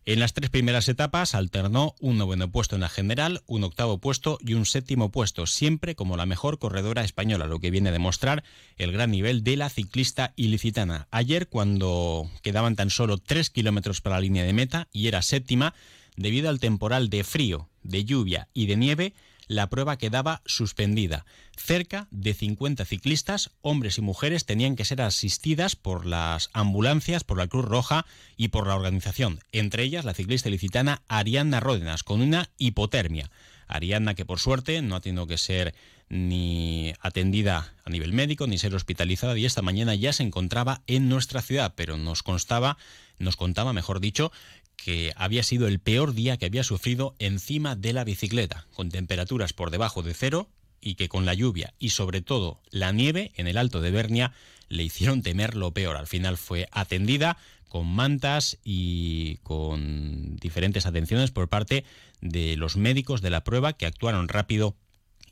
En 0.07 0.21
las 0.21 0.35
tres 0.35 0.51
primeras 0.51 0.87
etapas 0.91 1.35
alternó 1.35 1.95
un 1.99 2.19
noveno 2.19 2.51
puesto 2.51 2.75
en 2.75 2.83
la 2.83 2.91
general, 2.91 3.41
un 3.47 3.65
octavo 3.65 3.97
puesto 3.97 4.39
y 4.43 4.53
un 4.53 4.67
séptimo 4.67 5.11
puesto, 5.11 5.47
siempre 5.47 5.95
como 5.95 6.19
la 6.19 6.27
mejor 6.27 6.59
corredora 6.59 7.05
española, 7.05 7.47
lo 7.47 7.59
que 7.59 7.71
viene 7.71 7.89
a 7.89 7.93
demostrar 7.93 8.45
el 8.77 8.93
gran 8.93 9.11
nivel 9.11 9.45
de 9.45 9.57
la 9.57 9.71
ciclista 9.71 10.35
ilicitana. 10.37 11.09
Ayer, 11.11 11.49
cuando 11.49 12.31
quedaban 12.43 12.77
tan 12.77 12.91
solo 12.91 13.17
tres 13.17 13.49
kilómetros 13.49 14.03
para 14.03 14.17
la 14.17 14.21
línea 14.21 14.45
de 14.45 14.53
meta 14.53 14.89
y 14.93 15.09
era 15.09 15.23
séptima, 15.23 15.73
debido 16.17 16.49
al 16.49 16.61
temporal 16.61 17.11
de 17.11 17.25
frío, 17.25 17.69
de 17.83 18.05
lluvia 18.05 18.49
y 18.55 18.67
de 18.67 18.77
nieve, 18.77 19.15
la 19.47 19.69
prueba 19.69 19.99
quedaba 19.99 20.43
suspendida. 20.47 21.27
Cerca 21.57 22.09
de 22.11 22.35
50 22.35 22.85
ciclistas, 22.85 23.51
hombres 23.61 23.99
y 23.99 24.01
mujeres, 24.01 24.47
tenían 24.47 24.77
que 24.77 24.85
ser 24.85 25.03
asistidas 25.03 25.77
por 25.77 26.07
las 26.07 26.51
ambulancias, 26.53 27.25
por 27.25 27.39
la 27.39 27.47
Cruz 27.47 27.65
Roja 27.65 28.07
y 28.37 28.49
por 28.49 28.67
la 28.67 28.75
organización, 28.75 29.41
entre 29.53 29.83
ellas 29.83 30.05
la 30.05 30.15
ciclista 30.15 30.49
ilicitana 30.49 31.03
Arianna 31.09 31.61
Ródenas, 31.61 32.03
con 32.03 32.21
una 32.21 32.51
hipotermia. 32.59 33.31
Arianna 33.67 34.15
que 34.15 34.27
por 34.27 34.41
suerte 34.41 34.83
no 34.83 34.97
ha 34.97 35.01
tenido 35.01 35.27
que 35.27 35.39
ser 35.39 35.75
ni 36.09 36.93
atendida 37.01 37.75
a 37.85 37.91
nivel 37.91 38.13
médico 38.13 38.47
ni 38.47 38.59
ser 38.59 38.75
hospitalizada 38.75 39.39
y 39.39 39.47
esta 39.47 39.63
mañana 39.63 39.95
ya 39.95 40.13
se 40.13 40.23
encontraba 40.23 40.83
en 40.87 41.09
nuestra 41.09 41.41
ciudad, 41.41 41.73
pero 41.77 41.97
nos 41.97 42.23
constaba, 42.23 42.77
nos 43.19 43.37
contaba, 43.37 43.73
mejor 43.73 44.01
dicho, 44.01 44.31
que 44.77 45.13
había 45.17 45.43
sido 45.43 45.67
el 45.67 45.79
peor 45.79 46.15
día 46.15 46.37
que 46.37 46.47
había 46.47 46.65
sufrido 46.65 47.15
encima 47.19 47.77
de 47.77 47.93
la 47.93 48.05
bicicleta, 48.05 48.67
con 48.75 48.91
temperaturas 48.91 49.53
por 49.53 49.71
debajo 49.71 50.03
de 50.03 50.15
cero 50.15 50.49
y 50.81 50.97
que 50.97 51.09
con 51.09 51.25
la 51.25 51.35
lluvia 51.35 51.75
y 51.79 51.91
sobre 51.91 52.21
todo 52.21 52.61
la 52.71 52.93
nieve 52.93 53.33
en 53.37 53.47
el 53.47 53.57
Alto 53.57 53.81
de 53.81 53.91
Bernia 53.91 54.33
le 54.69 54.83
hicieron 54.83 55.23
temer 55.23 55.57
lo 55.57 55.73
peor. 55.73 55.97
Al 55.97 56.07
final 56.07 56.37
fue 56.37 56.69
atendida 56.73 57.39
con 57.69 57.87
mantas 57.87 58.59
y 58.63 59.39
con 59.39 60.37
diferentes 60.37 60.87
atenciones 60.87 61.31
por 61.31 61.49
parte 61.49 61.85
de 62.21 62.57
los 62.57 62.77
médicos 62.77 63.21
de 63.21 63.31
la 63.31 63.43
prueba 63.43 63.73
que 63.73 63.87
actuaron 63.87 64.29
rápido 64.29 64.77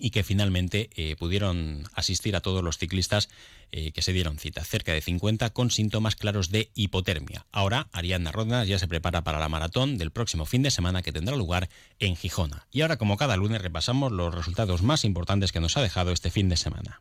y 0.03 0.11
que 0.11 0.25
finalmente 0.25 0.91
eh, 0.97 1.15
pudieron 1.17 1.85
asistir 1.95 2.35
a 2.35 2.41
todos 2.41 2.65
los 2.65 2.77
ciclistas 2.77 3.29
eh, 3.71 3.93
que 3.93 4.03
se 4.03 4.13
dieron 4.13 4.37
cita, 4.37 4.65
cerca 4.65 4.93
de 4.93 5.01
50 5.01 5.51
con 5.51 5.71
síntomas 5.71 6.17
claros 6.17 6.51
de 6.51 6.73
hipotermia. 6.75 7.47
Ahora, 7.53 7.87
Ariadna 7.93 8.33
Rodna 8.33 8.65
ya 8.65 8.81
se 8.81 8.89
prepara 8.89 9.23
para 9.23 9.39
la 9.39 9.49
maratón 9.49 9.99
del 9.99 10.11
próximo 10.11 10.45
fin 10.45 10.63
de 10.63 10.73
semana 10.73 11.03
que 11.03 11.13
tendrá 11.13 11.37
lugar 11.37 11.69
en 12.01 12.17
Gijona. 12.17 12.67
Y 12.73 12.81
ahora, 12.81 12.97
como 12.97 13.17
cada 13.17 13.37
lunes, 13.37 13.63
repasamos 13.63 14.11
los 14.11 14.35
resultados 14.35 14.83
más 14.83 15.05
importantes 15.05 15.53
que 15.53 15.61
nos 15.61 15.77
ha 15.77 15.83
dejado 15.83 16.11
este 16.11 16.33
fin 16.33 16.49
de 16.49 16.57
semana. 16.57 17.01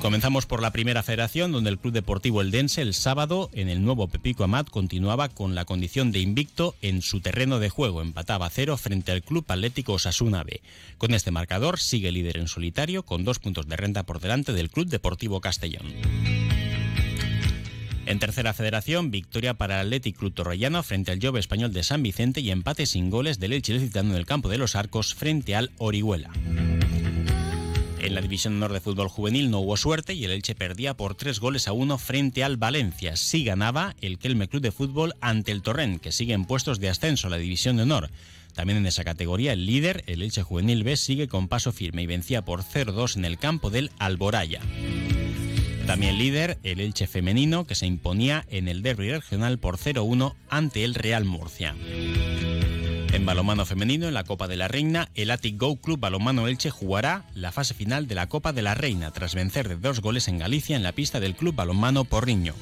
Comenzamos 0.00 0.46
por 0.46 0.62
la 0.62 0.70
primera 0.70 1.02
federación, 1.02 1.52
donde 1.52 1.68
el 1.68 1.78
Club 1.78 1.92
Deportivo 1.92 2.40
Eldense 2.40 2.80
el 2.80 2.94
sábado 2.94 3.50
en 3.52 3.68
el 3.68 3.84
nuevo 3.84 4.08
Pepico 4.08 4.44
Amat 4.44 4.70
continuaba 4.70 5.28
con 5.28 5.54
la 5.54 5.66
condición 5.66 6.10
de 6.10 6.20
invicto 6.20 6.74
en 6.80 7.02
su 7.02 7.20
terreno 7.20 7.58
de 7.58 7.68
juego. 7.68 8.00
Empataba 8.00 8.48
cero 8.48 8.78
frente 8.78 9.12
al 9.12 9.22
Club 9.22 9.44
Atlético 9.48 9.92
Osasuna 9.92 10.42
B. 10.42 10.62
Con 10.96 11.12
este 11.12 11.30
marcador 11.30 11.78
sigue 11.78 12.12
líder 12.12 12.38
en 12.38 12.48
solitario 12.48 13.02
con 13.02 13.24
dos 13.24 13.40
puntos 13.40 13.68
de 13.68 13.76
renta 13.76 14.04
por 14.04 14.20
delante 14.20 14.54
del 14.54 14.70
Club 14.70 14.88
Deportivo 14.88 15.42
Castellón. 15.42 15.92
En 18.06 18.18
tercera 18.18 18.54
federación, 18.54 19.10
victoria 19.10 19.52
para 19.52 19.82
el 19.82 19.88
Athletic 19.88 20.16
Club 20.16 20.32
Torrellano 20.32 20.82
frente 20.82 21.12
al 21.12 21.20
Jove 21.22 21.38
Español 21.40 21.74
de 21.74 21.82
San 21.82 22.02
Vicente 22.02 22.40
y 22.40 22.50
empate 22.50 22.86
sin 22.86 23.10
goles 23.10 23.38
del 23.38 23.52
Elche 23.52 23.74
licitando 23.74 24.14
en 24.14 24.18
el 24.18 24.26
campo 24.26 24.48
de 24.48 24.56
los 24.56 24.76
Arcos 24.76 25.14
frente 25.14 25.54
al 25.54 25.70
Orihuela. 25.76 26.30
En 28.02 28.14
la 28.14 28.22
División 28.22 28.56
Honor 28.56 28.72
de 28.72 28.80
Fútbol 28.80 29.08
Juvenil 29.08 29.50
no 29.50 29.60
hubo 29.60 29.76
suerte 29.76 30.14
y 30.14 30.24
el 30.24 30.30
Elche 30.30 30.54
perdía 30.54 30.94
por 30.94 31.14
tres 31.14 31.38
goles 31.38 31.68
a 31.68 31.72
uno 31.72 31.98
frente 31.98 32.42
al 32.42 32.56
Valencia. 32.56 33.14
Sí 33.16 33.44
ganaba 33.44 33.94
el 34.00 34.18
Kelme 34.18 34.48
Club 34.48 34.62
de 34.62 34.72
Fútbol 34.72 35.14
ante 35.20 35.52
el 35.52 35.60
Torrent, 35.60 36.00
que 36.00 36.10
sigue 36.10 36.32
en 36.32 36.46
puestos 36.46 36.80
de 36.80 36.88
ascenso 36.88 37.26
a 37.26 37.30
la 37.30 37.36
División 37.36 37.76
de 37.76 37.82
Honor. 37.82 38.10
También 38.54 38.78
en 38.78 38.86
esa 38.86 39.04
categoría 39.04 39.52
el 39.52 39.66
líder, 39.66 40.02
el 40.06 40.22
Elche 40.22 40.42
Juvenil 40.42 40.82
B, 40.82 40.96
sigue 40.96 41.28
con 41.28 41.48
paso 41.48 41.72
firme 41.72 42.02
y 42.02 42.06
vencía 42.06 42.42
por 42.42 42.62
0-2 42.62 43.16
en 43.16 43.26
el 43.26 43.38
campo 43.38 43.68
del 43.68 43.90
Alboraya. 43.98 44.60
También 45.86 46.18
líder, 46.18 46.58
el 46.62 46.80
Elche 46.80 47.06
femenino, 47.06 47.66
que 47.66 47.74
se 47.74 47.86
imponía 47.86 48.46
en 48.48 48.68
el 48.68 48.82
derby 48.82 49.10
regional 49.10 49.58
por 49.58 49.76
0-1 49.76 50.34
ante 50.48 50.84
el 50.84 50.94
Real 50.94 51.26
Murcia. 51.26 51.74
En 53.20 53.26
balomano 53.26 53.66
femenino, 53.66 54.08
en 54.08 54.14
la 54.14 54.24
Copa 54.24 54.48
de 54.48 54.56
la 54.56 54.66
Reina, 54.66 55.10
el 55.14 55.30
Atic 55.30 55.58
Go 55.58 55.76
Club 55.76 56.00
Balomano 56.00 56.48
Elche 56.48 56.70
jugará 56.70 57.26
la 57.34 57.52
fase 57.52 57.74
final 57.74 58.08
de 58.08 58.14
la 58.14 58.30
Copa 58.30 58.54
de 58.54 58.62
la 58.62 58.74
Reina 58.74 59.10
tras 59.10 59.34
vencer 59.34 59.68
de 59.68 59.76
dos 59.76 60.00
goles 60.00 60.26
en 60.28 60.38
Galicia 60.38 60.74
en 60.74 60.82
la 60.82 60.92
pista 60.92 61.20
del 61.20 61.36
Club 61.36 61.54
Balomano 61.54 62.06
Porriño. 62.06 62.54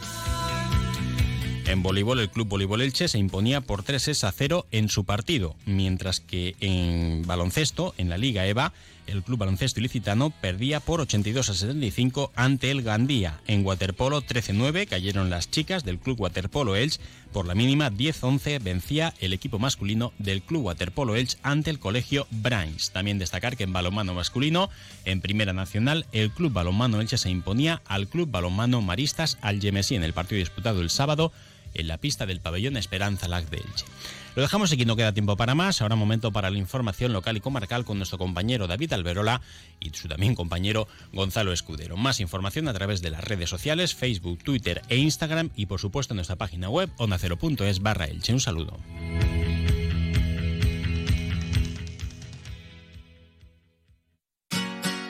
En 1.65 1.85
voleibol, 1.85 2.19
el 2.19 2.31
Club 2.31 2.49
Voleibol 2.49 2.83
Elche 2.83 3.07
se 3.07 3.19
imponía 3.19 3.61
por 3.61 3.85
3 3.85 4.25
a 4.25 4.33
0 4.33 4.67
en 4.73 4.89
su 4.89 5.05
partido, 5.05 5.55
mientras 5.65 6.19
que 6.19 6.57
en 6.61 7.25
baloncesto, 7.25 7.95
en 7.97 8.09
la 8.09 8.19
Liga 8.19 8.45
EVA, 8.45 8.73
el 9.09 9.23
Club 9.23 9.39
Baloncesto 9.39 9.81
Ilicitano 9.81 10.31
perdía 10.31 10.81
por 10.81 11.01
82 11.01 11.51
a 11.51 11.55
75 11.55 12.33
ante 12.35 12.71
el 12.71 12.83
Gandía. 12.83 13.41
En 13.47 13.65
waterpolo 13.65 14.23
13-9 14.23 14.87
cayeron 14.87 15.31
las 15.31 15.51
chicas 15.51 15.85
del 15.85 15.99
Club 15.99 16.21
Waterpolo 16.21 16.77
Elche. 16.77 17.01
Por 17.33 17.47
la 17.47 17.55
mínima 17.55 17.91
10-11 17.91 18.63
vencía 18.63 19.15
el 19.21 19.33
equipo 19.33 19.59
masculino 19.59 20.13
del 20.19 20.43
Club 20.43 20.65
Waterpolo 20.65 21.15
Elche 21.15 21.39
ante 21.43 21.71
el 21.71 21.79
Colegio 21.79 22.27
Brains. 22.31 22.91
También 22.91 23.19
destacar 23.19 23.57
que 23.57 23.65
en 23.65 23.73
balonmano 23.73 24.15
masculino, 24.15 24.71
en 25.05 25.21
Primera 25.21 25.53
Nacional, 25.53 26.07
el 26.13 26.31
Club 26.31 26.53
Balonmano 26.53 27.01
Elche 27.01 27.19
se 27.19 27.31
imponía 27.31 27.83
al 27.87 28.09
Club 28.09 28.31
Balonmano 28.31 28.81
Maristas 28.81 29.39
Algemesí 29.43 29.95
en 29.95 30.05
el 30.05 30.15
partido 30.15 30.39
disputado 30.39 30.81
el 30.81 30.91
sábado 30.91 31.33
en 31.79 31.89
la 31.89 31.99
pista 31.99 32.27
del 32.27 32.41
pabellón 32.41 32.77
Esperanza 32.77 33.29
Lac 33.29 33.49
de 33.49 33.59
Elche. 33.59 33.87
Lo 34.35 34.43
dejamos 34.43 34.73
aquí, 34.73 34.85
no 34.85 34.95
queda 34.95 35.13
tiempo 35.13 35.37
para 35.37 35.55
más. 35.55 35.81
Ahora 35.81 35.97
momento 35.97 36.33
para 36.33 36.51
la 36.51 36.59
información 36.59 37.13
local 37.13 37.37
y 37.37 37.41
comarcal 37.41 37.85
con 37.85 37.97
nuestro 37.97 38.19
compañero 38.19 38.67
David 38.67 38.93
Alberola 38.93 39.41
y 39.81 39.91
su 39.91 40.07
también 40.07 40.35
compañero 40.35 40.87
Gonzalo 41.13 41.53
Escudero. 41.53 41.97
Más 41.97 42.21
información 42.21 42.69
a 42.69 42.73
través 42.73 43.03
de 43.03 43.11
las 43.11 43.25
redes 43.25 43.51
sociales, 43.51 43.95
Facebook, 43.95 44.39
Twitter 44.45 44.83
e 44.89 44.97
Instagram 44.97 45.51
y 45.57 45.67
por 45.67 45.81
supuesto 45.81 46.15
en 46.15 46.17
nuestra 46.19 46.37
página 46.37 46.69
web 46.69 46.91
ondacero.es 46.99 47.81
barra 47.81 48.05
Elche. 48.05 48.33
Un 48.33 48.41
saludo. 48.41 48.79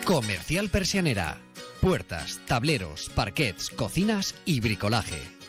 Comercial 0.04 0.70
Persianera. 0.70 1.38
Puertas, 1.82 2.40
tableros, 2.46 3.10
parquets, 3.14 3.68
cocinas 3.68 4.34
y 4.46 4.60
bricolaje 4.60 5.37